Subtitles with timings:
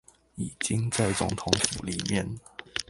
[0.33, 2.39] 已經在總統府裡面